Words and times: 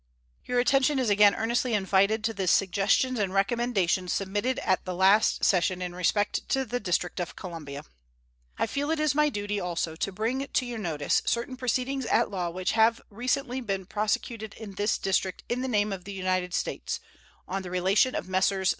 Your 0.45 0.57
attention 0.59 0.97
is 0.97 1.11
again 1.11 1.35
earnestly 1.35 1.75
invited 1.75 2.23
to 2.23 2.33
the 2.33 2.47
suggestions 2.47 3.19
and 3.19 3.31
recommendations 3.35 4.11
submitted 4.11 4.57
at 4.63 4.83
the 4.83 4.95
last 4.95 5.43
session 5.45 5.79
in 5.79 5.93
respect 5.93 6.49
to 6.49 6.65
the 6.65 6.79
District 6.79 7.19
of 7.19 7.35
Columbia. 7.35 7.83
I 8.57 8.65
feel 8.65 8.89
it 8.89 9.13
my 9.13 9.29
duty 9.29 9.59
also 9.59 9.95
to 9.95 10.11
bring 10.11 10.47
to 10.47 10.65
your 10.65 10.79
notice 10.79 11.21
certain 11.27 11.55
proceedings 11.55 12.07
at 12.07 12.31
law 12.31 12.49
which 12.49 12.71
have 12.71 12.99
recently 13.11 13.61
been 13.61 13.85
prosecuted 13.85 14.55
in 14.55 14.71
this 14.73 14.97
District 14.97 15.43
in 15.47 15.61
the 15.61 15.67
name 15.67 15.93
of 15.93 16.05
the 16.05 16.13
United 16.13 16.55
States, 16.55 16.99
on 17.47 17.61
the 17.61 17.69
relation 17.69 18.15
of 18.15 18.27
Messrs. 18.27 18.69